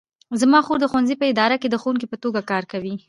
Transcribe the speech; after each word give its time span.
زما 0.41 0.59
خور 0.65 0.77
د 0.81 0.85
ښوونځي 0.91 1.15
په 1.17 1.25
اداره 1.31 1.55
کې 1.61 1.67
د 1.69 1.75
ښوونکې 1.81 2.07
په 2.09 2.17
توګه 2.23 2.39
کار 2.51 2.63
کوي 2.71 2.93